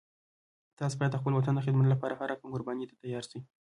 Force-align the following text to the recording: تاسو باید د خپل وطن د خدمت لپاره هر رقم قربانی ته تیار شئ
تاسو 0.79 0.95
باید 0.99 1.11
د 1.13 1.17
خپل 1.21 1.31
وطن 1.35 1.53
د 1.55 1.59
خدمت 1.65 1.87
لپاره 1.89 2.13
هر 2.19 2.27
رقم 2.33 2.47
قربانی 2.55 2.85
ته 2.89 2.95
تیار 3.01 3.23
شئ 3.29 3.39